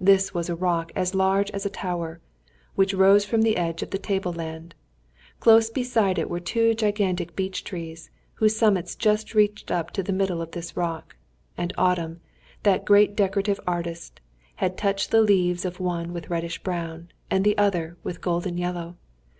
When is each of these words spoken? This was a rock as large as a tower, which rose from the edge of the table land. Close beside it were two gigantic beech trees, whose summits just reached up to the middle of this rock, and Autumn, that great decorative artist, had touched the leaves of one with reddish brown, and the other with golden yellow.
This 0.00 0.32
was 0.32 0.48
a 0.48 0.54
rock 0.54 0.92
as 0.94 1.16
large 1.16 1.50
as 1.50 1.66
a 1.66 1.68
tower, 1.68 2.20
which 2.76 2.94
rose 2.94 3.24
from 3.24 3.42
the 3.42 3.56
edge 3.56 3.82
of 3.82 3.90
the 3.90 3.98
table 3.98 4.32
land. 4.32 4.72
Close 5.40 5.68
beside 5.68 6.16
it 6.16 6.30
were 6.30 6.38
two 6.38 6.74
gigantic 6.74 7.34
beech 7.34 7.64
trees, 7.64 8.08
whose 8.34 8.54
summits 8.56 8.94
just 8.94 9.34
reached 9.34 9.72
up 9.72 9.90
to 9.90 10.04
the 10.04 10.12
middle 10.12 10.40
of 10.40 10.52
this 10.52 10.76
rock, 10.76 11.16
and 11.58 11.72
Autumn, 11.76 12.20
that 12.62 12.84
great 12.84 13.16
decorative 13.16 13.58
artist, 13.66 14.20
had 14.62 14.78
touched 14.78 15.10
the 15.10 15.20
leaves 15.22 15.64
of 15.64 15.80
one 15.80 16.12
with 16.12 16.30
reddish 16.30 16.62
brown, 16.62 17.08
and 17.28 17.42
the 17.42 17.58
other 17.58 17.96
with 18.04 18.20
golden 18.20 18.56
yellow. 18.56 18.94